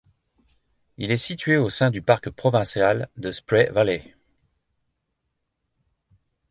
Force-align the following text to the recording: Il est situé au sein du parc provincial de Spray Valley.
Il 0.97 1.11
est 1.11 1.17
situé 1.17 1.57
au 1.57 1.69
sein 1.69 1.91
du 1.91 2.01
parc 2.01 2.31
provincial 2.31 3.07
de 3.17 3.31
Spray 3.31 3.69
Valley. 3.69 4.15